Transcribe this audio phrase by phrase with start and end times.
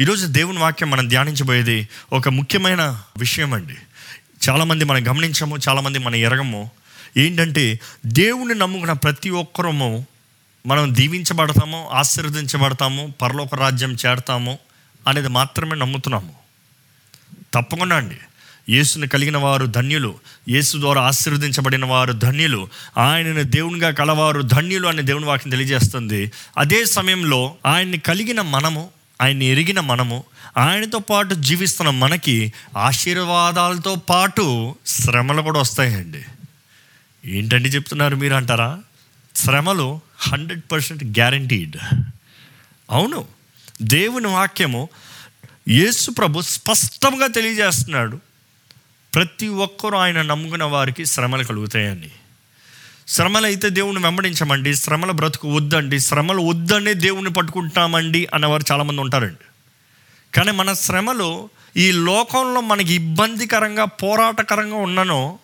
[0.00, 3.74] ఈరోజు దేవుని వాక్యం మనం ధ్యానించబోయేది ఒక ముఖ్యమైన విషయం అండి.
[4.48, 6.70] చాలామంది మనం గమనించము చాలామంది మనం ఎరగము.
[7.16, 10.06] ఏంటంటే దేవుని నమ్ముకున్న ప్రతి ఒక్కరము
[10.66, 14.58] మనం దీవించబడతాము ఆశీర్వదించబడతాము పరలోక రాజ్యం చేరతాము
[15.08, 16.32] అనేది మాత్రమే నమ్ముతున్నాము.
[17.54, 18.16] తప్పకుండా అండి.
[18.68, 20.14] యేసుని కలిగిన వారు ధన్యులు
[20.48, 26.32] యేసు ద్వారా ఆశీర్వదించబడిన వారు ధన్యులు ఆయనను దేవునిగా కలవారు ధన్యులు అని దేవుని వాక్యం తెలియజేస్తుంది.
[26.58, 28.88] అదే సమయంలో ఆయన్ని కలిగిన మనము
[29.20, 30.24] ఆయన్ని ఎరిగిన మనము
[30.56, 36.24] ఆయనతో పాటు జీవిస్తున్న మనకి ఆశీర్వాదాలతో పాటు శ్రమలు కూడా వస్తాయండి.
[37.24, 38.82] ఏంటండి చెప్తున్నారు మీరు అంటారా
[39.36, 41.76] శ్రమలు హండ్రెడ్ పర్సెంట్ గ్యారంటీడ్.
[42.90, 43.24] అవును
[43.82, 44.88] దేవుని వాక్యము
[45.68, 48.20] యేసు ప్రభు స్పష్టంగా తెలియజేస్తున్నాడు.
[49.14, 52.10] ప్రతి ఒక్కరూ ఆయన నమ్ముకున్న వారికి శ్రమలు కలుగుతాయని.
[53.10, 59.44] శ్రమలు అయితే దేవుని వెంబడించమండి శ్రమల బ్రతుకు వద్దండి శ్రమలు వద్దనే దేవుని పట్టుకుంటామండి అన్నవారు చాలామంది ఉంటారండి.
[60.34, 65.38] కానీ మన శ్రమలు ఈ లోకంలో మనకి ఇబ్బందికరంగా పోరాటకరంగా ఉన్ననో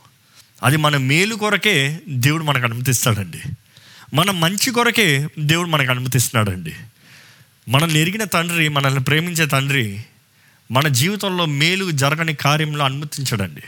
[0.63, 3.41] అది మన మేలు కొరకే దేవుడు మనకు అనుమతిస్తాడండి.
[4.15, 6.75] మన మంచి కొరకే దేవుడు మనకు అనుమతిస్తున్నాడండి.
[7.69, 10.05] మనల్ని ఎరిగిన తండ్రి మనల్ని ప్రేమించే తండ్రి
[10.73, 13.63] మన జీవితంలో మేలు జరగని కార్యంలో అనుమతించడండి.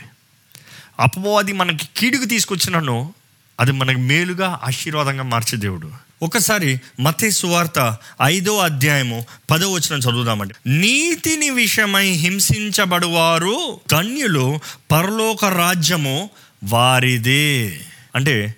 [0.99, 3.13] అపవాది మనకి కీడుకు తీసుకొచ్చినను
[3.59, 5.91] అది మనకు మేలుగా ఆశీర్వాదంగా మార్చే దేవుడు.
[6.21, 10.53] ఒకసారి మతే సువార్త ఐదో అధ్యాయము పదో వచనం చదువుదామండి.
[10.67, 14.59] నీతిని విషయమై హింసించబడువారు ధన్యులు
[14.91, 16.29] పరలోక రాజ్యము
[16.63, 17.81] వారిదే.
[18.15, 18.55] అంటే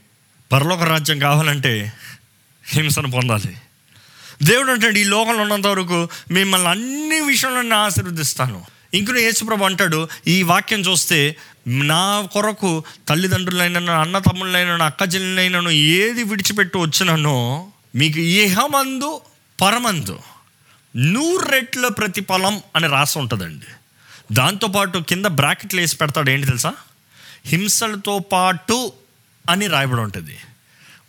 [0.51, 1.93] పరలోక రాజ్యం కావాలంటే
[2.65, 3.55] హింసను పొందాలి.
[4.43, 8.65] దేవుడు అంటే ఈ లోకంలో ఉన్నంత వరకు మిమ్మల్ని అన్ని విషయంలో ఆశీర్వదిస్తాను.
[8.93, 11.35] ఇంకొన యేసుప్రభు అంటాడు ఈ వాక్యం చూస్తే
[11.67, 15.15] నా కొరకు తల్లిదండ్రులైనను అన్న తమ్ముళ్ళైనను అక్క
[15.71, 19.21] ఏది విడిచిపెట్టి వచ్చినానో మీకు ఇహమందు
[19.61, 20.19] పరమందు
[20.95, 23.65] నూరు రెట్ల ప్రతిఫలం అని రాసి ఉంటుందండి.
[24.31, 26.73] దాంతోపాటు కింద బ్రాకెట్లు వేసి పెడతాడు ఏంటి తెలుసా?
[27.45, 28.91] హింసలతో పాటు
[29.49, 30.37] అని రాయబడి ఉంటుంది.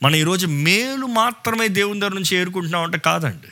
[0.03, 3.47] మనం ఈరోజు మేలు మాత్రమే దేవుని దగ్గర నుంచి ఏరుకుంటున్నాం అంటే కాదండి.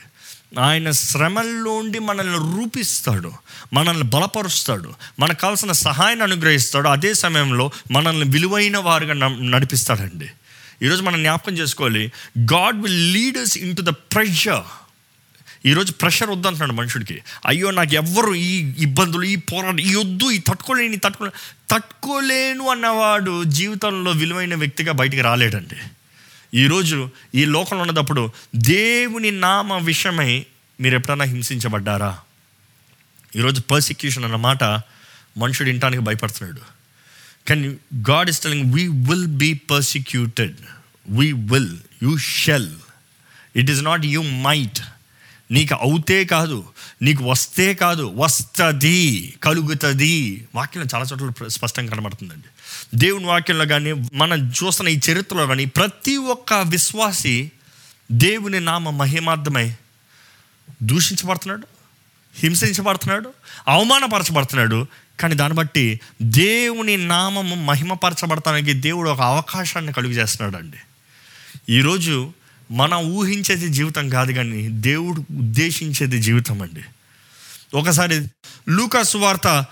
[0.59, 3.31] ఆయన శ్రమల్లోండి మనల్ని రూపిస్తాడు
[3.73, 6.87] మనల్ని బలపరుస్తాడు మనకు కావాల్సిన సహాయాన్ని అనుగ్రహిస్తాడు.
[6.87, 10.29] అదే సమయంలో మనల్ని విలువైన వారుగా న- నడిపిస్తాడండి.
[10.85, 14.63] ఈరోజు మనం జ్ఞాపకం చేసుకోవాలి God will lead us into the pressure
[15.65, 17.21] ఈరోజు ప్రెషర్ వద్దంటున్నాడు మనుషుడికి.
[17.45, 21.31] అయ్యో నాకు ఎవ్వరు ఈ ఇబ్బందులు ఈ పోరాటం ఈ వద్దు ఈ తట్టుకోలేని తట్టుకోలే
[21.71, 25.75] తట్టుకోలేను అన్నవాడు జీవితంలో విలువైన వ్యక్తిగా బయటికి రాలేడండి.
[26.53, 30.45] ఈరోజు ఈ లోకంలో ఉన్నప్పుడు దేవుని నామ విషయమై
[30.81, 32.19] మీరు ఎప్పుడైనా హింసించబడ్డారా?
[33.35, 34.63] ఈరోజు పర్సిక్యూషన్ అన్న మాట
[35.37, 36.61] మనుషుడు ఇంటానికి భయపడుతున్నాడు.
[37.49, 37.77] కానీ
[38.09, 40.55] God is telling we will be persecuted
[41.09, 42.75] we will you shall
[43.55, 44.79] it is not you might
[45.51, 46.63] నీకు అవుతే కాదు
[47.01, 50.47] నీకు వస్తే కాదు వస్తుంది కలుగుతుంది.
[50.55, 52.47] వాక్యం చాలా చోట్ల స్పష్టంగా కనబడుతుందండి.
[52.95, 57.51] దేవుని వాక్యంలో కానీ మనం చూస్తున్న ఈ చరిత్రలో కానీ ప్రతి ఒక్క విశ్వాసి
[58.11, 59.75] దేవుని నామ మహిమార్థమై
[60.83, 61.67] దూషించబడుతున్నాడు
[62.35, 63.33] హింసించబడుతున్నాడు
[63.67, 64.87] అవమానపరచబడుతున్నాడు.
[65.19, 70.77] కానీ దాన్ని బట్టి దేవుని నామము మహిమపరచబడటానికి దేవుడు ఒక అవకాశాన్ని కలుగు చేస్తున్నాడు అండి
[71.69, 72.33] ఈరోజు
[72.71, 76.81] మనం ఊహించేది జీవితం కాదు కానీ దేవుడు ఉద్దేశించేది జీవితం అండి.
[77.77, 78.21] ఒకసారి
[78.69, 79.65] లూకా సువార్త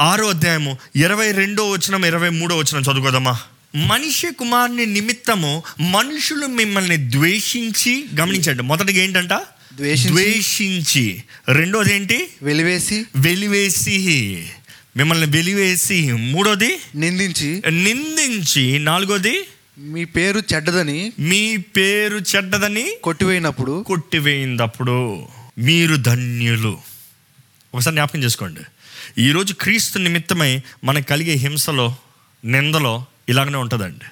[0.00, 3.38] ఆరో అధ్యాయము ఇరవై రెండో వచనం ఇరవై మూడో వచనం చదువుకోదమ్మా.
[3.76, 9.32] మనిషి కుమారుని నిమిత్తము మనుషులు మిమ్మల్ని ద్వేషించి గమనించండి మొదటిగా ఏంటంట?
[9.74, 11.22] ద్వేషించి- ద్వేషించి.
[11.48, 12.28] రెండోది ఏంటి?
[12.42, 13.06] వెలివేసి.
[13.16, 14.48] వెలివేసి.
[14.96, 16.12] మిమ్మల్ని వెలివేసి.
[16.12, 16.78] మూడోది?
[16.94, 17.62] నిందించి.
[17.70, 18.78] నిందించి.
[18.78, 19.44] నాలుగోది?
[19.78, 23.82] మీ పేరు చెడ్డదని మీ పేరు చెడ్డదని కొట్టివేయినప్పుడు?
[23.82, 25.28] కొట్టివేయిందప్పుడు
[25.58, 26.78] మీరు ధన్యులు.
[27.74, 28.60] ఒకసారి జ్ఞాపకం చేసుకోండి.
[29.22, 31.96] ఈరోజు క్రీస్తు నిమిత్తమై మనకు కలిగే హింసలో
[32.44, 34.04] నిందలో ఇలాగనే ఉంటుందండి.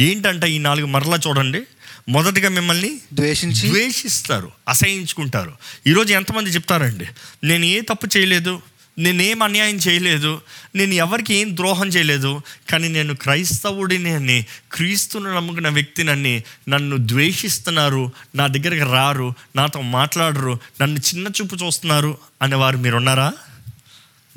[0.00, 1.62] ఏంటంటే ఈ నాలుగు మరలా చూడండి.
[2.08, 5.52] మొదటిగా మిమ్మల్ని ద్వేషించి ద్వేషిస్తారు అసహించుకుంటారు.
[5.86, 7.06] ఈరోజు ఎంతమంది చెప్తారండి?
[7.44, 8.62] నేను ఏ తప్పు చేయలేదు
[8.98, 10.40] నేనేం అన్యాయం చేయలేదు
[10.74, 18.46] నేను ఎవరికి ఏం ద్రోహం చేయలేదు కానీ నేను క్రైస్తవుడిని అని క్రీస్తును నమ్ముకున్న వ్యక్తినని నన్ను ద్వేషిస్తున్నారు నా
[18.46, 23.32] దగ్గరికి రారు నాతో మాట్లాడరు నన్ను చిన్న చూపు చూస్తున్నారు అనేవారు మీరు ఉన్నారా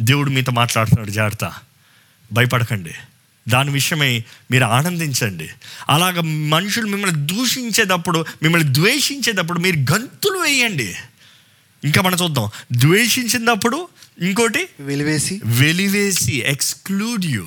[0.01, 1.53] దేవుడు మీతో మాట్లాడుతున్నాడు జాగ్రత్త.
[2.33, 2.91] భయపడకండి.
[3.49, 5.49] దాని విషయమై మీరు ఆనందించండి.
[5.89, 10.95] అలాగ మనుషులు మిమ్మల్ని దూషించేటప్పుడు మిమ్మల్ని ద్వేషించేటప్పుడు మీరు గంతులు వేయండి.
[11.83, 12.49] ఇంకా మనం చూద్దాం.
[12.73, 13.87] ద్వేషించినప్పుడు
[14.21, 15.41] ఇంకోటి వెలివేసి.
[15.45, 17.45] వెలివేసి ఎక్స్క్లూడ్ యూ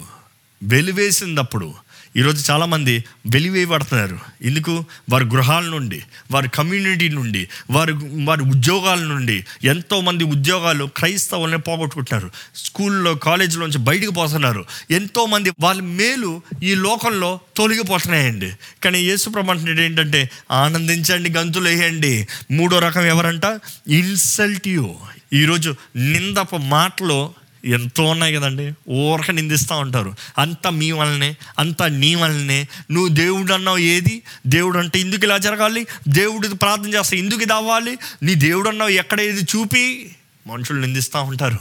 [0.62, 1.74] వెలివేసినప్పుడు.
[2.16, 4.18] ఈరోజు చాలామంది వెలివేయబడుతున్నారు.
[4.42, 4.84] ఎందుకు?
[5.10, 7.92] వారి గృహాల నుండి వారి కమ్యూనిటీ నుండి వారి
[8.24, 12.30] వారి ఉద్యోగాల నుండి ఎంతోమంది ఉద్యోగాలు క్రైస్తవుల్ని పోగొట్టుకుంటున్నారు.
[12.56, 14.64] స్కూల్లో కాలేజీలోంచి బయటకు పోతున్నారు.
[14.90, 18.52] ఎంతోమంది వాళ్ళ మేలు ఈ లోకంలో తొలగిపోతున్నాయండి.
[18.84, 22.26] కానీ యేసుప్రభు అంటున్నాడు ఏంటంటే ఆనందించండి గంతులు వేయండి.
[22.50, 23.60] మూడో రకం ఎవరంట?
[23.88, 24.94] ఇన్సల్ట్ యూ
[25.32, 27.34] ఈరోజు నిందపు మాటలు
[27.64, 28.72] ఎంతో ఉన్నాయి కదండి.
[28.90, 30.14] ఊరక నిందిస్తూ ఉంటారు.
[30.38, 32.68] అంతా మీ వల్లనే అంతా నీ వల్లనే.
[32.90, 34.22] నువ్వు దేవుడు అన్నావు ఏది?
[34.46, 35.86] దేవుడు అంటే ఎందుకు ఇలా జరగాలి.
[36.08, 37.98] దేవుడికి ప్రార్థన చేస్తే ఎందుకు ఇది అవ్వాలి.
[38.22, 40.16] నీ దేవుడు అన్నావు ఎక్కడ ఏది చూపి?
[40.46, 41.58] మనుషులు నిందిస్తూ ఉంటారు.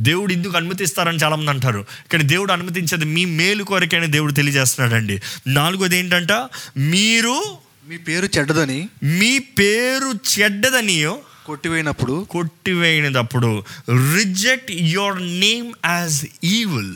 [0.00, 1.86] దేవుడు ఎందుకు అనుమతిస్తారని చాలామంది అంటారు.
[2.12, 5.22] కానీ దేవుడు అనుమతించేది మీ మేలు కొరకైనా దేవుడు తెలియజేస్తున్నాడండి.
[5.46, 6.32] నాలుగోది ఏంటంట?
[6.78, 7.42] మీరు
[7.88, 12.26] మీ పేరు చెడ్డదని మీ పేరు చెడ్డదనియో కొట్టివేయినప్పుడు?
[12.30, 13.64] కొట్టివేయినప్పుడు.
[13.90, 16.94] Reject your name as evil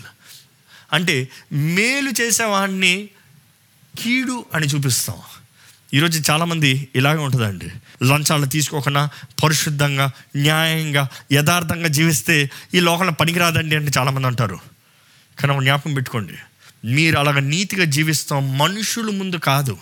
[0.93, 3.09] అంటే మేలు చేసేవాడిని
[3.99, 5.17] కీడు అని చూపిస్తాం.
[5.95, 7.69] ఈరోజు చాలామంది ఇలాగే ఉంటుందండి.
[8.05, 9.09] లంచాలు తీసుకోకుండా
[9.45, 14.59] పరిశుద్ధంగా న్యాయంగా యథార్థంగా జీవిస్తే ఈ లోకంలో పనికిరాదండి అని చాలామంది అంటారు.
[15.39, 16.33] కానీ జ్ఞాపకం పెట్టుకోండి.
[16.85, 19.79] మీరు అలాగ నీతిగా జీవిస్తాం మనుషుల ముందు కాదు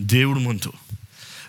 [0.00, 0.72] దేవుడు ముందు.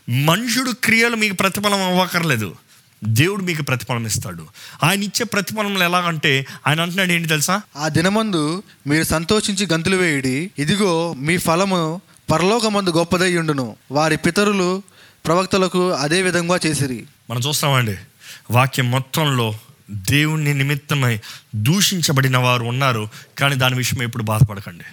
[0.09, 2.55] మనుషుడు క్రియలు మీకు ప్రతిఫలం అవ్వకర్లేదు
[3.03, 4.47] దేవుడు మీకు ప్రతిఫలం ఇస్తాడు.
[4.83, 7.61] ఆయన ఇచ్చే ప్రతిఫలంలో ఎలాగంటే ఆయన అంటున్నాడు ఏంటి తెలుసా?
[7.77, 12.01] ఆ దినమందు మీరు సంతోషించి గంతులు వేయుడి ఇదిగో మీ ఫలము
[12.31, 13.75] పరలోకమందు గొప్పదై ఉండును.
[13.91, 14.83] వారి పితరులు
[15.25, 17.03] ప్రవక్తలకు అదే విధంగా చేసిరి.
[17.29, 17.97] మనం చూస్తామండి
[18.51, 19.59] వాక్యం మొత్తంలో
[19.91, 21.19] దేవుని నిమిత్తమై
[21.55, 24.83] దూషించబడిన వారు ఉన్నారు కానీ దాని విషయం ఎప్పుడు బాధపడకండి.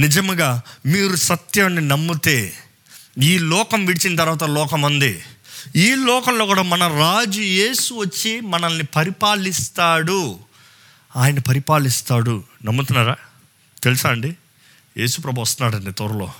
[0.00, 2.52] నిజముగా మీరు సత్యాన్ని నమ్మితే
[3.22, 5.22] ఈ లోకం విడిచిన తర్వాత లోకం ఉంది
[5.76, 10.38] ఈ లోకంలో కూడా మన రాజు యేసు వచ్చి మనల్ని పరిపాలిస్తాడు.
[11.16, 12.44] ఆయన పరిపాలిస్తాడు.
[12.64, 13.16] నమ్ముతున్నారా?
[13.82, 14.36] తెలుసా అండి?
[14.96, 16.32] యేసు ప్రభు వస్తున్నాడండి త్వరలో.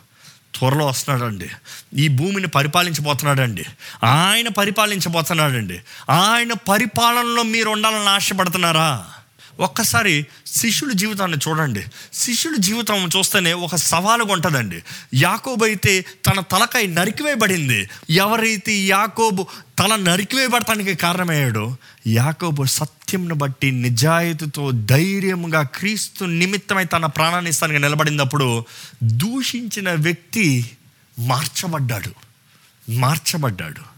[0.54, 1.50] త్వరలో వస్తున్నాడండి.
[1.94, 3.64] ఈ భూమిని పరిపాలించబోతున్నాడండి.
[4.04, 5.80] ఆయన పరిపాలించబోతున్నాడండి.
[6.10, 9.12] ఆయన పరిపాలనలో మీరు ఉండాలని ఆశపడుతున్నారా?
[9.60, 11.84] ఒక్కసారి శిష్యుల జీవితాన్ని చూడండి.
[12.12, 14.82] శిష్యుల జీవితం చూస్తేనే ఒక సవాలుగా ఉంటుందండి.
[15.14, 17.88] యాకోబు అయితే తన తలకై నరికివేయబడింది.
[18.10, 19.46] ఎవరైతే యాకోబు
[19.78, 21.76] తల నరికివేయబడటానికి కారణమయ్యాడో
[22.06, 28.64] యాకోబు సత్యంను బట్టి నిజాయితీతో ధైర్యంగా క్రీస్తు నిమిత్తమై తన ప్రాణాన్ని ఇస్తానికి నిలబడినప్పుడు
[29.02, 30.70] దూషించిన వ్యక్తి
[31.18, 32.12] మార్చబడ్డాడు.
[32.90, 33.96] మార్చబడ్డాడు.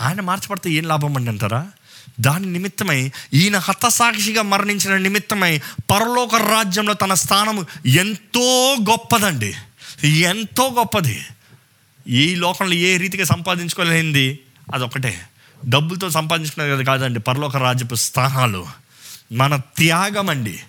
[0.00, 1.70] ఆయన మార్చబడితే ఏం లాభం అండి అంటారా?
[2.20, 5.58] దాని నిమిత్తమై ఈయన హతసాక్షిగా మరణించిన నిమిత్తమై
[5.90, 9.54] పరలోక రాజ్యంలో తన స్థానము ఎంతో గొప్పదండి.
[10.08, 11.22] ఎంతో గొప్పది.
[12.08, 14.38] ఈ లోకంలో ఏ రీతిగా సంపాదించుకోలేనిది
[14.74, 15.20] అదొకటే
[15.68, 18.66] డబ్బులతో సంపాదించుకునేది కాదండి పరలోక రాజ్యపు స్థానాలు.
[19.32, 20.60] మన త్యాగం అండి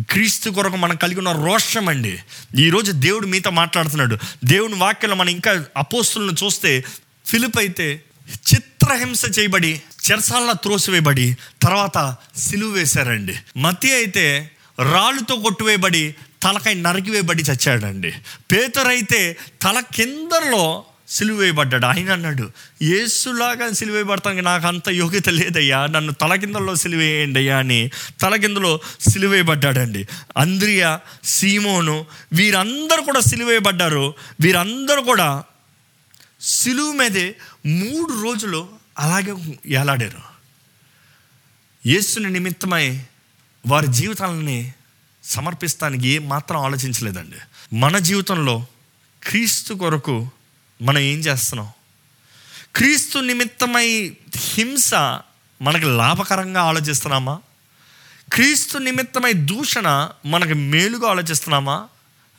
[0.00, 2.18] క్రీస్తు కొరకు మనం కలిగి ఉన్న రోషం అండి
[2.58, 4.18] ఈరోజు దేవుడు మీతో మాట్లాడుతున్నాడు.
[4.44, 6.84] దేవుని వాక్యంలో మనం ఇంకా అపోస్తులను చూస్తే
[7.26, 13.34] ఫిలిప్ అయితే చిత్రహింస చేయబడి చెరసాలన త్రోసివేయబడి తర్వాత సిలువ వేశారండి.
[13.56, 14.50] మతి అయితే
[14.92, 18.12] రాళ్ళుతో కొట్టువేయబడి తలకై నరికివేయబడి చచ్చాడండి.
[18.52, 22.50] పేతరైతే తల కిందలో సిలువేయబడ్డాడు ఆయన అన్నాడు
[22.82, 25.86] ఏసులాగా సిలువేయబడతానికి నాకు అంత యోగ్యత లేదయ్యా.
[25.86, 27.90] నన్ను తల కిందలో సిలువేయండి అయ్యా అని
[28.20, 28.80] తల కిందలో
[29.10, 35.44] సిలువేయబడ్డాడండి అంద్రియా సీమోను వీరందరూ కూడా సిలువేయబడ్డారు వీరందరూ కూడా
[36.40, 37.34] సిలువు మీదే
[37.66, 38.68] మూడు రోజులు
[38.98, 40.32] అలాగే ఏలాడారు.
[41.86, 43.04] యేసుని నిమిత్తమై
[43.66, 44.72] వారి జీవితాలని
[45.24, 47.36] సమర్పిస్తానికి ఏ మాత్రం ఆలోచించలేదండి.
[47.76, 48.66] మన జీవితంలో
[49.22, 50.30] క్రీస్తు కొరకు
[50.82, 51.72] మనం ఏం చేస్తున్నాం?
[52.76, 54.94] క్రీస్తు నిమిత్తమై హింస
[55.62, 57.40] మనకు లాభకరంగా ఆలోచిస్తున్నామా?
[58.32, 61.88] క్రీస్తు నిమిత్తమై దూషణ మనకు మేలుగా ఆలోచిస్తున్నామా?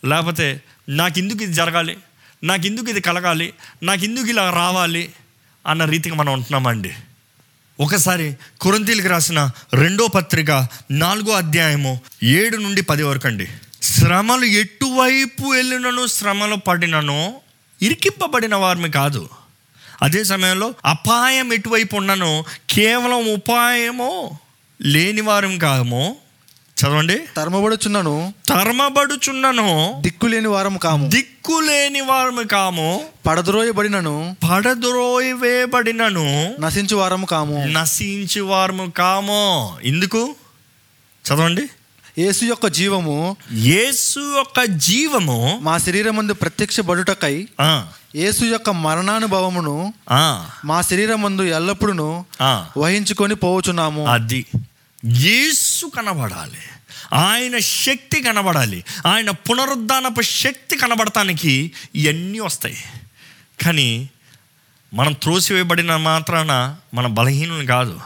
[0.06, 1.98] లేకపోతే నాకు ఎందుకు ఇది జరగాలి?
[2.44, 5.14] నాకు ఎందుకు ఇది కలగాలి నాకు ఎందుకు ఇలా రావాలి
[5.68, 6.94] అన్న రీతిగా మనం ఉంటున్నామండి.
[7.80, 13.48] ఒకసారి కురంతీలకు రాసిన రెండో పత్రిక నాలుగో అధ్యాయము ఏడు నుండి పది వరకు అండి
[13.82, 17.36] శ్రమలు ఎటువైపు వెళ్ళినను శ్రమలు పడినను
[17.82, 19.30] ఇరికింపబడిన వారిని కాదు.
[20.02, 24.38] అదే సమయంలో అపాయం ఎటువైపు ఉన్నను కేవలం ఉపాయమో
[24.82, 26.16] లేని వారం కాము
[26.84, 27.20] చదవండి.
[27.38, 28.34] తరమబడుచున్నను.
[28.50, 29.98] తరమబడుచున్నను.
[30.02, 31.10] దిక్కులేని వారము కాము.
[31.10, 33.06] దిక్కు లేని వారము కాము.
[33.26, 34.36] పడద్రోయబడినను.
[34.52, 37.66] పడద్రోయవేయబడినను నశించు వారము కాము.
[37.66, 39.78] నశించి వారము కామో.
[39.84, 40.36] ఎందుకు?
[41.28, 41.70] చదవండి.
[42.22, 47.48] యేసు యొక్క జీవము యేసు యొక్క జీవము మా శరీరమందు ప్రత్యక్ష బడుటకై
[48.16, 49.94] యేసు యొక్క మరణానుభవమును
[50.66, 52.24] మా శరీరమందు ఎల్లప్పుడూ
[52.78, 54.08] వహించుకొని పోవచున్నాము.
[54.08, 54.46] అది.
[55.06, 56.58] యేసు కనబడాలి.
[57.14, 58.84] ఆయన శక్తి కనబడాలి.
[59.06, 62.78] ఆయన పునరుద్ధానపు శక్తి కనబడటానికి ఇవన్నీ వస్తాయి.
[63.62, 64.10] కానీ
[64.94, 68.00] మనం త్రోసివేయబడిన మాత్రాన మన బలహీనులు కాదు.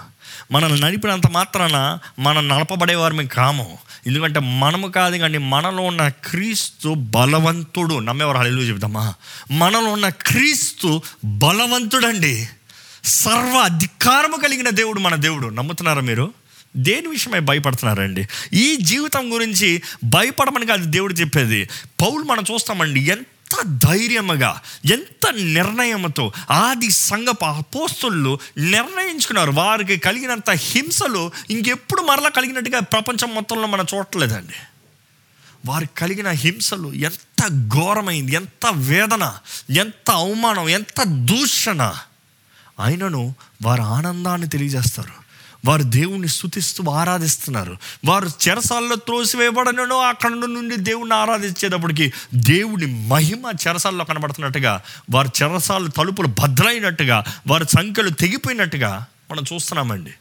[0.51, 3.77] మనల్ని నడిపినంత మాత్రాన మనం నడపబడేవారు కాము.
[4.08, 8.00] ఎందుకంటే మనము కాదు కానీ మనలో ఉన్న క్రీస్తు బలవంతుడు.
[8.00, 9.13] నమ్మేవారు హలో చెబుతామా
[9.51, 12.50] మనలో ఉన్న క్రీస్తు బలవంతుడండి.
[13.04, 15.48] సర్వ అధికారము కలిగిన దేవుడు మన దేవుడు.
[15.48, 16.34] నమ్ముతున్నారా మీరు?
[16.76, 18.28] దేని విషయమై భయపడుతున్నారండి?
[18.54, 21.70] ఈ జీవితం గురించి భయపడమని కాదు దేవుడు చెప్పేది.
[22.02, 29.52] పౌలు మనం చూస్తామండి ఎంత ధైర్యముగా ఎంత నిర్ణయంతో ఆది సంగప అపోస్తులు నిర్ణయించుకున్నారు.
[29.52, 34.54] వారికి కలిగినంత హింసలు ఇంకెప్పుడు మరలా కలిగినట్టుగా ప్రపంచం మొత్తంలో మనం చూడలేదండి
[35.66, 39.34] వారికి కలిగిన హింసలు ఎంత ఘోరమైంది ఎంత వేదన
[39.70, 41.94] ఎంత అవమానం ఎంత దూషణ.
[42.84, 45.27] అయినను వారు ఆనందాన్ని తెలియజేస్తారు.
[45.66, 47.78] వారు దేవుణ్ణి స్థుతిస్తూ ఆరాధిస్తున్నారు.
[48.06, 57.24] వారు చెరసాల్లో త్రోసివేయబడనో అక్కడ నుండి దేవుణ్ణి ఆరాధించేటప్పటికి దేవుని మహిమ చెరసాల్లో కనబడుతున్నట్టుగా వారు చెరసాలు తలుపులు భద్రైనట్టుగా
[57.48, 60.14] వారి సంఖ్యలు తెగిపోయినట్టుగా మనం చూస్తున్నామండి.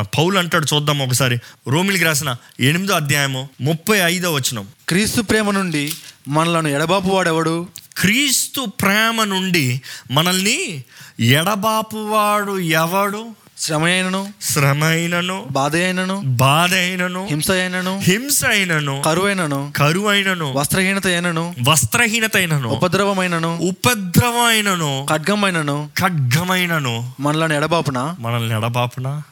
[0.00, 1.40] పౌలు అంటాడు చూద్దాం ఒకసారి.
[1.68, 4.68] రోమిలికి రాసిన ఎనిమిదో అధ్యాయము ముప్పై ఐదో వచనం.
[4.88, 5.92] క్రీస్తు ప్రేమ నుండి
[6.28, 7.68] మనలను ఎడబాపు వాడెవడు?
[7.96, 10.84] క్రీస్తు ప్రేమ నుండి మనల్ని
[11.20, 13.34] ఎడబాపువాడు ఎవడు?
[13.60, 20.52] శ్రమ అయినను శ్రమ అయినను బాధ అయినను బాధ అయినను హింస అయినను హింస అయినను కరువైనను కరువు అయినను
[20.52, 27.14] వస్త్రహీనత అయినను వస్త్రహీనత అయినను ఉపద్రవమైనను ఉపద్రవమైనను ఖడ్గమైనను ఖడ్గమైనను.
[27.20, 28.16] మనలను ఎడబాపున?
[28.18, 29.22] మనల్ని ఎడబాపునా?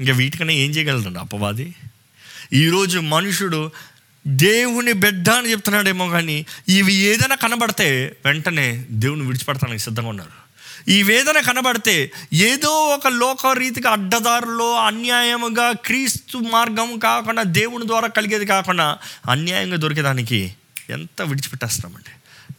[0.00, 1.74] ఇంకా వీటికన్నా ఏం చేయగలరండి అపవాది?
[2.52, 3.70] ఈరోజు మనుషుడు
[4.26, 10.43] దేవుని బిడ్డ అని చెప్తున్నాడేమో కానీ ఇవి ఏదైనా కనబడితే వెంటనే దేవుని విడిచిపెడతానికి సిద్ధంగా ఉన్నారు.
[10.88, 18.46] ఈ వేదన కనబడితే ఏదో ఒక లోక రీతిగా అడ్డదారులో అన్యాయముగా క్రీస్తు మార్గం కాకుండా దేవుని ద్వారా కలిగేది
[18.46, 18.98] కాకుండా
[19.30, 20.54] అన్యాయంగా దొరికేదానికి
[20.90, 22.10] ఎంత విడిచిపెట్టేస్తున్నామండి.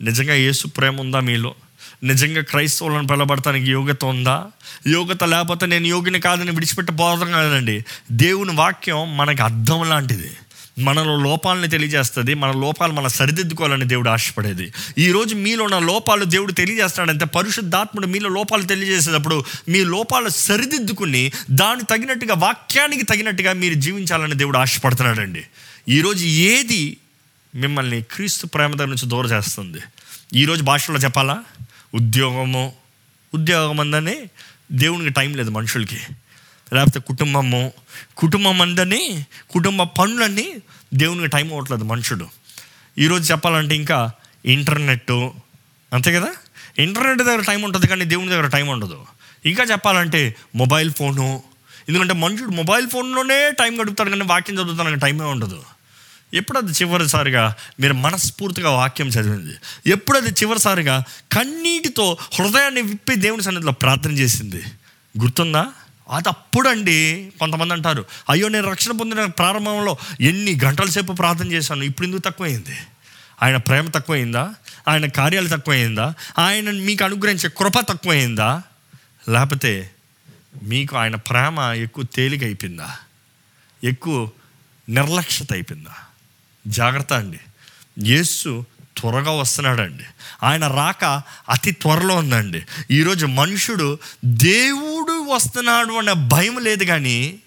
[0.05, 1.55] నిజంగా యేసు ప్రేమ ఉందా మీలో?
[2.03, 4.47] నిజంగా క్రైస్తవులను పిలబడటానికి యోగ్యత ఉందా?
[4.87, 10.31] యోగ్యత లేకపోతే నేను యోగిని కాదని విడిచిపెట్టబోదం కాదండి దేవుని వాక్యం మనకు అర్థం లాంటిది.
[10.79, 14.73] మనలో లోపాలని తెలియజేస్తుంది మన లోపాలు మనం సరిదిద్దుకోవాలని దేవుడు ఆశపడేది.
[14.97, 22.33] ఈరోజు మీలో ఉన్న లోపాలు దేవుడు తెలియజేస్తాడంటే పరిశుద్ధాత్ముడు మీలో లోపాలు తెలియజేసేటప్పుడు మీ లోపాలు సరిదిద్దుకుని దానికి తగినట్టుగా
[22.33, 25.43] వాక్యానికి తగినట్టుగా మీరు జీవించాలని దేవుడు ఆశపడుతున్నాడండి.
[25.89, 26.97] ఈరోజు ఏది
[27.55, 29.77] మిమ్మల్ని క్రీస్తు ప్రేమ నుంచి దూరం చేస్తుంది?
[30.33, 31.43] ఈరోజు భాషలో చెప్పాలా?
[31.95, 32.73] ఉద్యోగము.
[33.33, 34.15] ఉద్యోగం అందని
[34.71, 35.97] దేవునికి టైం లేదు మనుషులకి.
[36.75, 37.73] లేకపోతే కుటుంబము
[38.17, 40.55] కుటుంబం అందని కుటుంబ పనులన్నీ
[40.93, 42.27] దేవునికి టైం అవ్వట్లేదు మనుషుడు.
[42.97, 44.11] ఈరోజు చెప్పాలంటే ఇంకా
[44.45, 45.11] ఇంటర్నెట్
[45.93, 46.27] అంతే కదా?
[46.79, 49.05] ఇంటర్నెట్ దగ్గర టైం ఉంటుంది కానీ దేవుని దగ్గర టైం ఉండదు.
[49.45, 51.43] ఇంకా చెప్పాలంటే మొబైల్ ఫోను
[51.89, 55.63] ఎందుకంటే మనుషుడు మొబైల్ ఫోన్లోనే టైం గడుపుతాడు కానీ వాక్యం చదువుతానికి టైమే ఉండదు.
[56.33, 59.55] ఎప్పుడు అది చివరిసారిగా మీరు మనస్ఫూర్తిగా వాక్యం చదివింది?
[59.87, 64.63] ఎప్పుడు అది చివరిసారిగా కన్నీటితో హృదయాన్ని విప్పి దేవుని సన్నిధిలో ప్రార్థన చేసింది?
[65.19, 65.65] గుర్తుందా?
[66.09, 72.07] అది అప్పుడండి కొంతమంది అంటారు అయ్యో నేను రక్షణ పొందిన ప్రారంభంలో ఎన్ని గంటల సేపు ప్రార్థన చేశాను ఇప్పుడు
[72.07, 72.77] ఎందుకు తక్కువైంది?
[73.43, 74.53] ఆయన ప్రేమ తక్కువైందా?
[74.87, 76.13] ఆయన కార్యాలు తక్కువైందా?
[76.39, 78.63] ఆయన మీకు అనుగ్రహించే కృప తక్కువైందా?
[79.29, 79.91] లేకపోతే
[80.63, 82.97] మీకు ఆయన ప్రేమ ఎక్కువ తేలిక అయిపోయిందా
[83.83, 84.29] ఎక్కువ
[84.89, 85.93] నిర్లక్ష్యత అయిపోయిందా?
[86.67, 87.39] జాగ్రత్త అండి.
[88.07, 88.65] యేసు
[88.97, 90.03] త్వరగా వస్తున్నాడండి.
[90.43, 92.65] ఆయన రాక అతి త్వరలో ఉందండి.
[92.91, 97.39] ఈరోజు మనుషుడు దేవుడు వస్తున్నాడు అనే భయం లేదు కానీ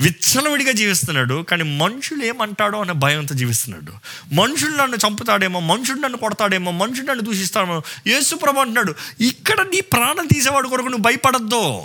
[0.00, 3.92] విచ్చలవిడిగా జీవిస్తున్నాడు కానీ మనుషులు ఏమంటాడో అనే భయంతో జీవిస్తున్నాడు.
[4.34, 7.82] మనుషులు నన్ను చంపుతాడేమో మనుషుడు నన్ను కొడతాడేమో మనుషుడు నన్ను దూషిస్తాడేమో.
[8.06, 11.82] యేసుప్రభు అంటున్నాడు ఇక్కడ నీ ప్రాణం తీసేవాడు కొరకు నువ్వు భయపడద్దు.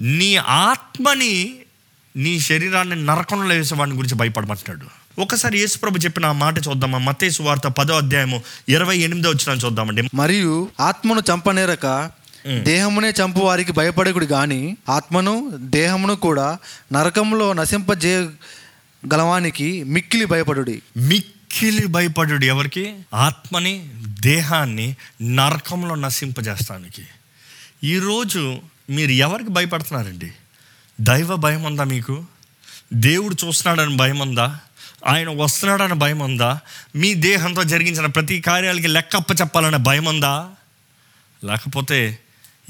[0.00, 1.56] నీ ఆత్మని
[2.16, 5.00] నీ శరీరాన్ని నరకంలో వేసేవాడిని గురించి భయపడమంటున్నాడు.
[5.20, 6.98] ఒకసారి యేసుప్రభు చెప్పిన ఆ మాట చూద్దామా?
[6.98, 10.02] మతేసు వార్త పదో అధ్యాయము ఇరవై ఎనిమిదో వచ్చిన చూద్దామండి.
[10.14, 12.10] మరియు ఆత్మను చంపనేరక
[12.46, 16.58] దేహమునే చంపు వారికి భయపడకుడు గాని ఆత్మను దేహమును కూడా
[16.92, 18.18] నరకంలో నశింపజే
[19.14, 20.82] గలవానికి మిక్కిలి భయపడుడి.
[20.96, 22.94] మిక్కిలి భయపడు ఎవరికి?
[23.14, 27.02] ఆత్మని దేహాన్ని నరకంలో నశింపజేస్తానికి.
[27.84, 28.58] ఈరోజు
[28.90, 30.32] మీరు ఎవరికి భయపడుతున్నారండి?
[31.00, 32.24] దైవ భయం ఉందా మీకు?
[32.92, 34.58] దేవుడు చూస్తున్నాడని భయం ఉందా
[35.06, 36.60] ఆయన వస్తున్నాడని భయం ఉందా
[36.96, 40.48] మీ దేహంతో జరిగించిన ప్రతి కార్యాలకి లెక్కప్ప చెప్పాలనే భయం ఉందా
[41.44, 42.18] లేకపోతే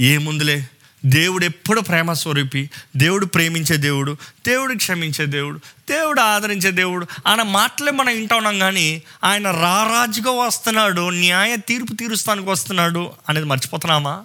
[0.01, 0.67] ఏముందిలే?
[1.05, 4.17] దేవుడు ఎప్పుడు ప్రేమ స్వరూపి దేవుడు ప్రేమించే దేవుడు
[4.47, 5.59] దేవుడు క్షమించే దేవుడు
[5.91, 12.49] దేవుడు ఆదరించే దేవుడు ఆయన మాటలే మనం వింటా ఉన్నాం కానీ ఆయన రారాజుగా వస్తున్నాడు న్యాయ తీర్పు తీరుస్తానికి
[12.49, 14.25] వస్తున్నాడు అనేది మర్చిపోతున్నామా?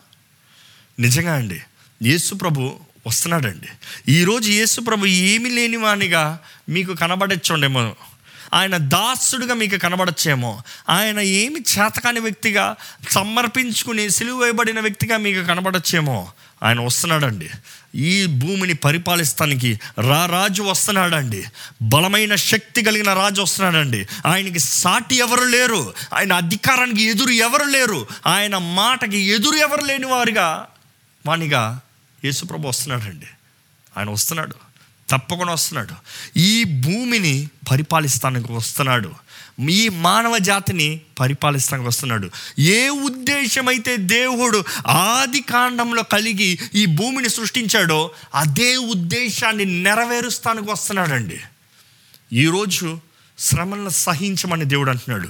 [0.99, 1.61] నిజంగా అండి.
[2.03, 3.67] యేసు ప్రభు వస్తున్నాడండి.
[4.11, 6.39] ఈరోజు యేసు ప్రభు ఏమి లేని వానిగా
[6.69, 7.95] మీకు కనబడచ్చుండేమో.
[8.55, 10.61] ఆయన దాసుడుగా మీకు కనబడచ్చేమో.
[10.89, 12.75] ఆయన ఏమి చేతకాని వ్యక్తిగా
[13.09, 16.31] సమర్పించుకుని సిలువ వేయబడిన వ్యక్తిగా మీకు కనబడచ్చేమో.
[16.63, 17.49] ఆయన వస్తున్నాడండి.
[17.95, 21.45] ఈ భూమిని పరిపాలిస్తానికి రా రాజు వస్తున్నాడండి.
[21.81, 24.07] బలమైన శక్తి కలిగిన రాజు వస్తున్నాడండి.
[24.25, 25.93] ఆయనకి సాటి ఎవరు లేరు.
[26.13, 28.07] ఆయన అధికారానికి ఎదురు ఎవరు లేరు.
[28.27, 30.67] ఆయన మాటకి ఎదురు ఎవరు లేని వారిగా
[31.25, 31.79] వానిగా
[32.25, 33.27] యేసుప్రభు వస్తున్నాడండి.
[33.97, 34.64] ఆయన వస్తున్నాడు.
[35.09, 35.93] తప్పకుండా వస్తున్నాడు.
[36.39, 39.11] ఈ భూమిని పరిపాలిస్తానికి వస్తున్నాడు.
[39.69, 42.29] ఈ మానవ జాతిని పరిపాలిస్తానికి వస్తున్నాడు.
[42.59, 51.39] ఏ ఉద్దేశమైతే దేవుడు ఆది కాండంలో కలిగి ఈ భూమిని సృష్టించాడో అదే ఉద్దేశాన్ని నెరవేరుస్తానికి వస్తున్నాడండి.
[52.33, 52.99] ఈరోజు
[53.39, 55.29] శ్రమలను సహించమని దేవుడు అంటున్నాడు.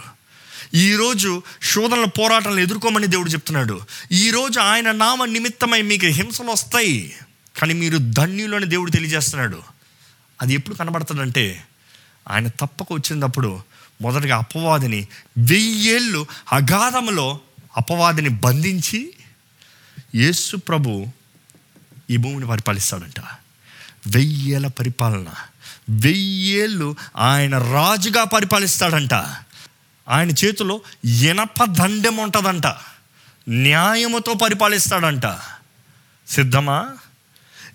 [0.75, 3.81] ఈరోజు శోధనల పోరాటాలను ఎదుర్కోమని దేవుడు చెప్తున్నాడు.
[4.11, 7.15] ఈరోజు ఆయన నామ నిమిత్తమై మీకు హింసలు వస్తాయి.
[7.57, 9.63] కానీ మీరు ధన్యులని దేవుడు తెలియజేస్తున్నాడు.
[10.41, 11.63] అది ఎప్పుడు కనబడుతుందంటే
[12.29, 13.61] ఆయన తప్పక వచ్చినప్పుడు
[14.01, 15.07] మొదటగా అపవాదిని
[15.37, 17.39] వెయ్యేళ్ళు అగాధములో
[17.77, 19.13] అపవాదిని బంధించి
[20.15, 21.07] యేసు ప్రభు
[22.09, 23.19] ఈ భూమిని పరిపాలిస్తాడంట.
[24.07, 25.25] వెయ్యేళ్ళ పరిపాలన.
[25.89, 29.13] వెయ్యేళ్ళు ఆయన రాజుగా పరిపాలిస్తాడంట.
[30.09, 32.67] ఆయన చేతిలో ఇనప దండెం ఉంటుందంట.
[33.49, 35.39] న్యాయముతో పరిపాలిస్తాడంట.
[36.27, 36.93] సిద్ధమా?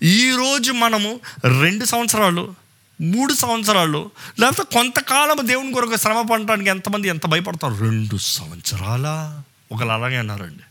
[0.03, 1.19] ఈరోజు మనము
[1.61, 2.55] రెండు సంవత్సరాలు
[3.01, 7.73] మూడు సంవత్సరాలు లేకపోతే కొంతకాలం దేవుని కొరకు శ్రమ పడటానికి ఎంతమంది ఎంత భయపడతారు?
[7.73, 9.43] రెండు సంవత్సరాలా?
[9.71, 10.63] ఒకళ్ళు అలాగే అన్నారండి.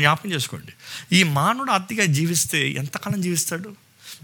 [0.00, 0.72] జ్ఞాపకం చేసుకోండి.
[1.16, 3.74] ఈ మానవుడు అతిగా జీవిస్తే ఎంతకాలం జీవిస్తాడు?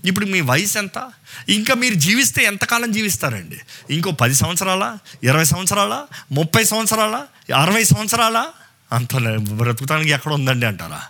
[0.04, 1.10] ఇప్పుడు మీ వయసు ఎంత?
[1.48, 3.58] ఇంకా మీరు జీవిస్తే ఎంతకాలం జీవిస్తారండి?
[3.94, 8.46] ఇంకో పది సంవత్సరాల ఇరవై సంవత్సరాల ముప్పై సంవత్సరాల అరవై సంవత్సరాల?
[8.92, 11.02] అంత బ్రతుకుతానికి ఎక్కడ ఉందండి అంటారా?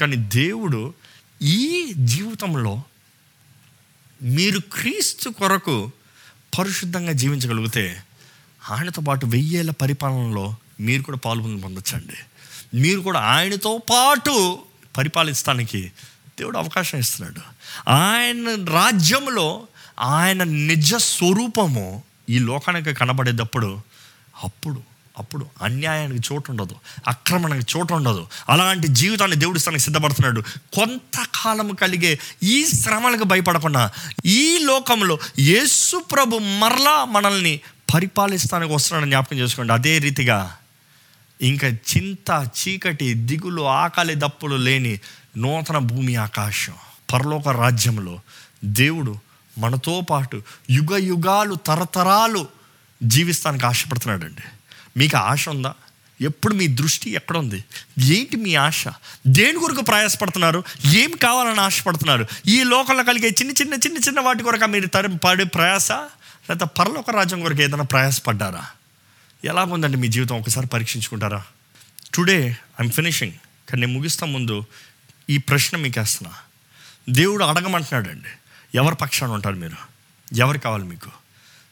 [0.00, 0.94] కానీ దేవుడు
[1.42, 2.82] ఈ జీవితంలో
[4.22, 5.92] మీరు క్రీస్తు కొరకు
[6.58, 8.02] పరిశుద్ధంగా జీవించగలిగితే
[8.70, 12.14] ఆయనతో పాటు వెయ్యేళ్ళ పరిపాలనలో మీరు కూడా పాల్గొని పొందొచ్చండి.
[12.76, 14.58] మీరు కూడా ఆయనతో పాటు
[14.96, 15.92] పరిపాలిస్తానికి
[16.38, 17.40] దేవుడు అవకాశం ఇస్తున్నాడు.
[17.90, 19.68] ఆయన రాజ్యంలో
[20.00, 23.80] ఆయన నిజ స్వరూపము ఈ లోకానికి కనబడేటప్పుడు
[24.44, 24.82] అప్పుడు
[25.18, 26.74] అప్పుడు అన్యాయానికి చోటు ఉండదు
[27.08, 28.26] అక్రమణకి చోటు ఉండదు.
[28.48, 30.40] అలాంటి జీవితాన్ని దేవుడు ఇస్తానికి సిద్ధపడుతున్నాడు.
[30.74, 33.90] కొంతకాలం కలిగే ఈ శ్రమలకు భయపడకుండా
[34.24, 37.60] ఈ లోకంలో యేసు ప్రభు మరలా మనల్ని
[37.94, 39.72] పరిపాలిస్తానికి వస్తున్నాడని జ్ఞాపకం చేసుకోండి.
[39.72, 40.56] అదే రీతిగా
[41.42, 45.00] ఇంకా చింత చీకటి దిగులు ఆకలి దప్పులు లేని
[45.36, 46.74] నూతన భూమి ఆకాశం
[47.12, 48.20] పరలోక రాజ్యంలో
[48.64, 49.18] దేవుడు
[49.58, 52.46] మనతో పాటు యుగ యుగాలు తరతరాలు
[53.02, 54.42] జీవిస్తానికి ఆశపడుతున్నాడండి.
[54.96, 55.74] మీకు ఆశ ఉందా?
[56.20, 57.64] ఎప్పుడు మీ దృష్టి ఎక్కడ ఉంది?
[57.98, 58.84] ఏంటి మీ ఆశ?
[59.26, 60.64] దేని కొరకు ప్రయాసపడుతున్నారు?
[60.86, 62.26] ఏం కావాలని ఆశపడుతున్నారు?
[62.46, 65.92] ఈ లోకంలో కలిగే చిన్న చిన్న చిన్న చిన్న వాటి కొరకు మీరు తరి పడే ప్రయాస?
[66.50, 68.66] లేదా పరలోక రాజ్యం కొరకు ఏదైనా ప్రయాసపడ్డారా?
[69.44, 70.38] ఎలా ఉందండి మీ జీవితం?
[70.38, 71.44] ఒకసారి పరీక్షించుకుంటారా?
[72.14, 73.32] టుడే ఐఎమ్ ఫినిషింగ్
[73.70, 74.64] కానీ నేను ముగిస్తా ముందు
[75.30, 76.34] ఈ ప్రశ్న మీకు వేస్తున్నా.
[77.10, 78.28] దేవుడు అడగమంటున్నాడండి.
[78.74, 79.76] ఎవరి పక్షాన ఉంటారు మీరు?
[80.34, 81.10] ఎవరు కావాలి మీకు?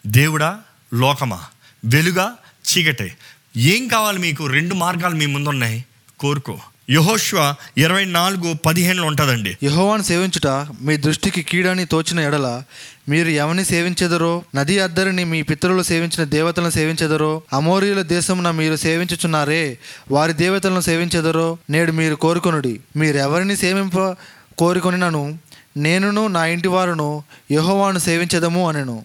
[0.07, 0.61] దేవుడా
[0.95, 1.45] లోకమా?
[1.85, 3.17] వెలుగా చీకటే.
[3.57, 4.47] ఏం కావాలి మీకు?
[4.47, 5.85] రెండు మార్గాలు మీ ముందున్నాయి.
[6.19, 6.59] కోరుకో.
[6.91, 9.57] యహోష్వ ఇరవై నాలుగు పదిహేనులో ఉంటుందండి.
[9.63, 10.47] యహోవాను సేవించుట
[10.83, 12.63] మీ దృష్టికి కీడని తోచిన ఎడల
[13.09, 19.79] మీరు ఎవరిని సేవించెదరో నది అద్దరిని మీ పితరులు సేవించిన దేవతలను సేవించెదరో అమోరియుల దేశమున మీరు సేవించుచున్నారే
[20.11, 22.81] వారి దేవతలను సేవించెదరో నేడు మీరు కోరుకొనుడి.
[22.97, 24.17] మీరెవరిని సేవింప
[24.59, 25.39] కోరుకొనినను?
[25.77, 29.05] నేనును నా ఇంటి వారును యహోవాను సేవించదము అనెను.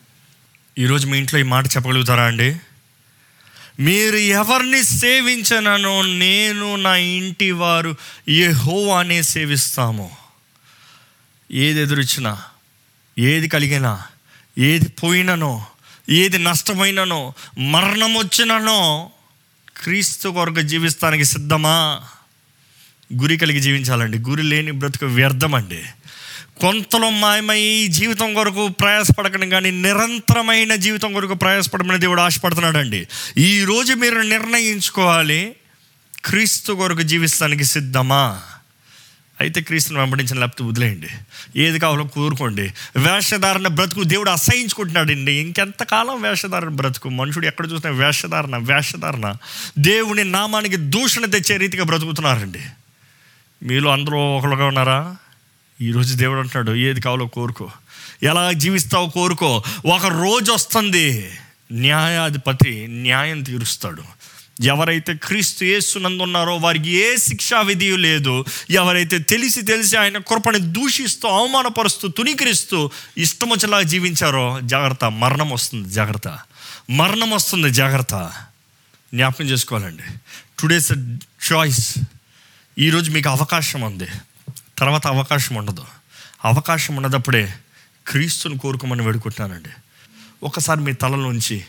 [0.78, 2.56] ఈరోజు మీ ఇంట్లో ఈ మాట చెప్పగలుగుతారా అండి?
[3.80, 7.96] మీరు ఎవరిని సేవించనను నేను నా ఇంటి వారు
[8.30, 10.18] యహోవానే సేవిస్తాము.
[11.52, 12.42] ఏది ఎదురొచ్చినా
[13.20, 14.04] ఏది కలిగినా
[14.58, 15.66] ఏది పోయిననో
[16.10, 19.12] ఏది నష్టమైననో మరణం వచ్చిననో
[19.84, 22.02] క్రీస్తు కొరకు జీవిస్తానికి సిద్ధమా?
[23.22, 24.20] గురి కలిగి జీవించాలండి.
[24.20, 25.84] గురి లేని బ్రతుకు వ్యర్థమండి.
[26.60, 33.08] కొంతలో మాయమై జీవితం కొరకు ప్రయాసపడకండి కానీ నిరంతరమైన జీవితం కొరకు ప్రయాసపడమని దేవుడు ఆశపడుతున్నాడండి.
[33.38, 35.56] ఈ రోజు మీరు నిర్ణయించుకోవాలి
[36.26, 38.42] క్రీస్తు కొరకు జీవిస్తానికి సిద్ధమా?
[39.42, 41.08] అయితే క్రీస్తుని వెంబడించిన లేకపోతే వదిలేయండి.
[41.62, 42.62] ఏది కావాలో కోరుకోండి.
[42.98, 45.32] వేషధారణ బ్రతుకు దేవుడు అసహించుకుంటున్నాడండి.
[45.32, 47.10] ఇంకెంతకాలం వేషధారణ బ్రతుకు?
[47.10, 49.34] మనుషుడు ఎక్కడ చూసినా వేషధారణ వేషధారణ.
[49.80, 52.62] దేవుని నామానికి దూషణ తెచ్చే రీతిగా బ్రతుకుతున్నారండి.
[53.64, 55.16] మీలో అందరూ ఒకరుగా ఉన్నారా?
[55.82, 57.72] ఈరోజు దేవుడు అంటున్నాడు ఏది కావాలో కోరుకో.
[58.24, 59.64] ఎలా జీవిస్తావో కోరుకో.
[59.86, 61.32] ఒక రోజు వస్తుంది
[61.72, 64.04] న్యాయాధిపతి న్యాయం తీరుస్తాడు.
[64.62, 68.46] ఎవరైతే క్రీస్తు యేసునందు ఉన్నారో వారికి ఏ శిక్షా విధి లేదు.
[68.70, 76.40] ఎవరైతే తెలిసి తెలిసి ఆయన కృపని దూషిస్తూ అవమానపరుస్తూ తునీకరిస్తూ ఇష్టం వచ్చేలా జీవించారో జాగ్రత్త మరణం వస్తుంది జాగ్రత్త.
[76.90, 78.32] మరణం వస్తుంది జాగ్రత్త.
[79.14, 80.04] జ్ఞాపకం చేసుకోవాలండి.
[80.60, 80.92] Today's
[81.54, 81.98] choice.
[82.80, 84.08] ఈరోజు మీకు అవకాశం ఉంది.
[84.80, 85.86] తర్వాత అవకాశం ఉండదు.
[86.46, 87.54] అవకాశం ఉన్నదప్పుడే
[88.08, 89.70] క్రీస్తుని కోరుకోమని వేడుకుంటున్నానండి.
[90.44, 91.66] ఒకసారి మీ తలలోంచి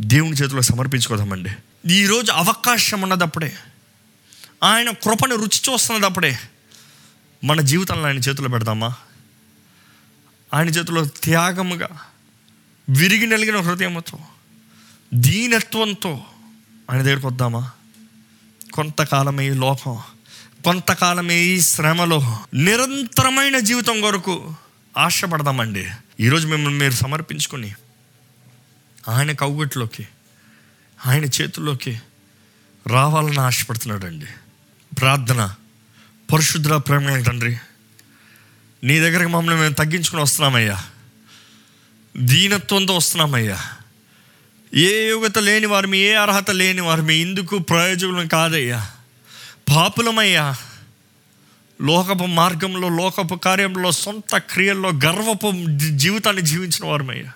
[0.00, 1.50] దేవుని చేతిలో సమర్పించుకోదామండి.
[1.92, 3.56] ఈరోజు అవకాశం ఉన్నదప్పుడే
[4.62, 6.38] ఆయన కృపను రుచి చూస్తున్నదప్పుడే
[7.44, 8.94] మన జీవితంలో ఆయన చేతిలో పెడదామా?
[10.54, 11.88] ఆయన చేతిలో త్యాగముగా
[12.90, 14.18] విరిగి నలిగిన హృదయంతో
[15.14, 16.24] దీనత్వంతో
[16.90, 17.70] ఆయన దగ్గరికి వద్దామా?
[18.72, 19.98] కొంతకాలమే ఈ లోకం
[20.64, 24.54] కొంతకాలమే ఈ శ్రమలో నిరంతరమైన జీవితం కొరకు
[24.98, 25.90] ఆశపడదామండి.
[26.20, 27.74] ఈరోజు మిమ్మల్ని మీరు సమర్పించుకొని
[29.08, 30.08] ఆయన కౌగట్లోకి
[31.06, 32.00] ఆయన చేతుల్లోకి
[32.86, 34.26] రావాలని ఆశపడుతున్నాడండి.
[34.98, 35.54] ప్రార్థన
[36.32, 37.58] పరిశుద్ధ ప్రేమ తండ్రి
[38.84, 40.84] నీ దగ్గరకు మమ్మల్ని మేము తగ్గించుకుని వస్తున్నామయ్యా.
[42.16, 43.58] దీనత్వంతో వస్తున్నామయ్యా.
[44.74, 48.91] ఏ యోగ్యత లేని వారిమి ఏ అర్హత లేని వారిమి ఇందుకు ప్రయోజనం కాదయ్యా.
[49.74, 50.54] పాపులమయ్యా.
[51.80, 55.52] లోకపు మార్గంలో లోకపు కార్యంలో సొంత క్రియల్లో గర్వపు
[55.96, 57.32] జీవితాన్ని జీవించిన వారమయ్యా.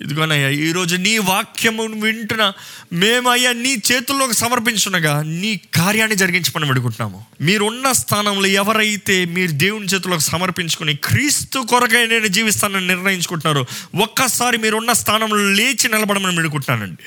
[0.00, 2.52] ఇదిగోనయ్యా ఈరోజు నీ వాక్యమును వింటున్న
[2.92, 10.94] మేమయ్యా నీ చేతుల్లోకి సమర్పించుండగా నీ కార్యాన్ని జరిగించమని పెడుకుంటున్నాము మీరున్న స్థానంలో ఎవరైతే మీరు దేవుని చేతుల్లోకి సమర్పించుకుని
[10.94, 13.66] క్రీస్తు కొరకై నేను జీవిస్తానని నిర్ణయించుకుంటున్నారో
[14.02, 17.02] ఒక్కసారి మీరున్న స్థానంలో లేచి నిలబడమని పెడుకుంటున్నానండి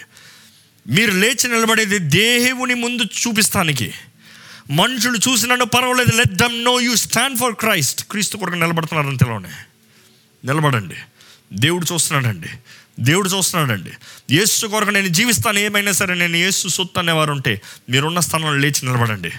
[0.89, 3.93] మీరు లేచి నిలబడేది దేవుని ముందు చూపిస్తానికి.
[4.71, 9.49] మనుషులు చూసినట్టు పర్వాలేదు let them know you stand for Christ క్రీస్తు కొరకు నిలబడుతున్నారని తెలవనే
[10.45, 10.95] నిలబడండి.
[11.53, 12.47] దేవుడు చూస్తున్నాడండి.
[12.99, 13.91] దేవుడు చూస్తున్నాడండి.
[14.35, 19.31] యేసు కొరకు నేను జీవిస్తాను ఏమైనా సరే నేను యేసు సొత్తు అనేవారు ఉంటే మీరున్న స్థానంలో లేచి నిలబడండి.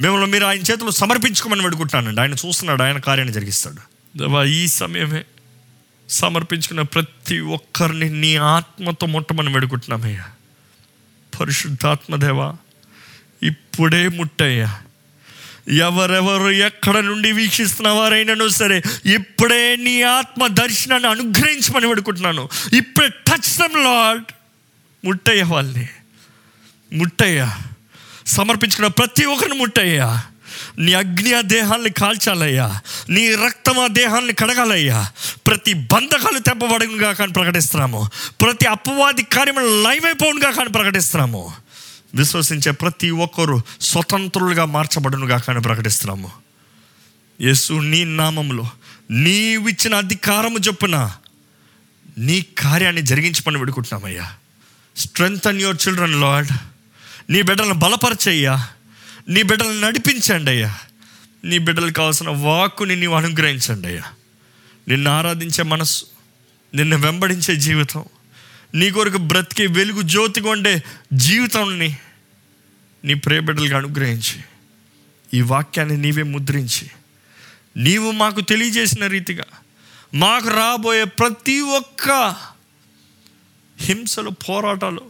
[0.00, 3.80] మిమ్మల్ని మీరు ఆయన చేతులు సమర్పించుకోమని పెడుకుంటానండి ఆయన చూస్తున్నాడు ఆయన కార్యాన్ని జరిగిస్తాడు.
[4.18, 5.24] దేవా, ఈ సమయమే
[6.08, 10.24] సమర్పించుకున్న ప్రతి ఒక్కరిని నీ ఆత్మతో ముట్టమని పెడుకుంటున్నామయ్యా
[11.40, 12.56] పరిశుద్ధాత్మదేవా
[13.42, 14.80] ఇప్పుడే ముట్టయ్యా.
[15.68, 23.84] ఎవరెవరు ఎక్కడ నుండి వీక్షిస్తున్న వారైనాను సరే ఇప్పుడే నీ ఆత్మ దర్శనాన్ని అనుగ్రహించమని పెడుకుంటున్నాను ఇప్పుడే టచ్ దమ్
[23.84, 24.24] లాడ్
[25.06, 25.88] ముట్టయ్య వాళ్ళని.
[26.92, 27.58] ముట్టయ్యా.
[28.26, 30.22] సమర్పించుకున్న ప్రతి ఒక్కరిని ముట్టయ్యా.
[30.78, 32.80] నీ అగ్ని ఆ దేహాన్ని కాల్చాలయ్యా.
[33.08, 35.10] నీ రక్తం ఆ దేహాన్ని కడగాలయ్యా.
[35.46, 38.10] ప్రతి బంధకాలు తెంపబడుగా కానీ ప్రకటిస్తున్నాము.
[38.40, 41.52] ప్రతి అపవాది కార్యములు లైవ్ అయిపోనుగా కానీ ప్రకటిస్తున్నాము.
[42.14, 46.30] విశ్వసించే ప్రతి ఒక్కరు స్వతంత్రులుగా మార్చబడునుగా కానీ ప్రకటిస్తున్నాము.
[47.40, 48.70] యేసు నీ నామంలో
[49.10, 51.12] నీవిచ్చిన అధికారము చొప్పున
[52.18, 54.32] నీ కార్యాన్ని జరిగించమని విడుకుంటున్నామయ్యా.
[54.96, 56.50] Strengthen your children Lord
[57.30, 58.66] నీ బిడ్డలను బలపరచయ్యా.
[59.28, 60.70] నీ బిడ్డలు నడిపించండి అయ్యా.
[61.44, 64.06] నీ బిడ్డలకు కావాల్సిన వాక్కుని నీవు అనుగ్రహించండి అయ్యా.
[64.88, 66.06] నిన్ను ఆరాధించే మనస్సు
[66.74, 68.04] నిన్ను వెంబడించే జీవితం
[68.74, 70.82] నీ కొరకు బ్రతికే వెలుగు జ్యోతిగా ఉండే
[71.12, 71.90] జీవితాన్ని
[73.04, 74.38] నీ ప్రియ బిడ్డలకు అనుగ్రహించి
[75.34, 76.86] ఈ వాక్యాన్ని నీవే ముద్రించి
[77.76, 79.46] నీవు మాకు తెలియజేసిన రీతిగా
[80.14, 82.08] మాకు రాబోయే ప్రతి ఒక్క
[83.78, 85.02] హింసలు పోరాటాలు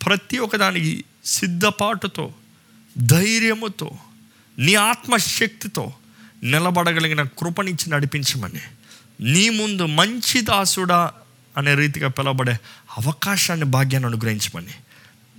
[0.00, 0.92] ప్రతి ఒక్కదానికి
[1.24, 2.24] సిద్ధపాటుతో
[2.98, 3.90] ధైర్యముతో
[4.58, 5.92] నీ ఆత్మశక్తితో
[6.42, 8.60] నిలబడగలిగిన కృపనిచ్చి నడిపించమని
[9.20, 11.12] నీ ముందు మంచి దాసుడా
[11.56, 12.52] అనే రీతిగా పిలవబడే
[12.98, 14.74] అవకాశాన్ని భాగ్యాన్ని అనుగ్రహించమని.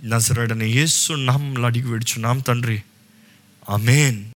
[0.08, 2.84] నజరడని యేసు నామంలో అడిగి విడుచున్నాం తండ్రి.
[3.70, 4.30] అమేన్